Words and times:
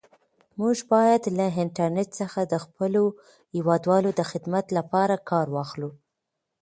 موږ 0.59 0.77
باید 0.93 1.23
له 1.37 1.45
انټرنیټ 1.63 2.09
څخه 2.19 2.39
د 2.43 2.53
خپلو 2.65 3.03
هیوادوالو 3.55 4.09
د 4.15 4.21
خدمت 4.31 4.65
لپاره 4.77 5.15
کار 5.29 5.47
واخلو. 5.55 5.89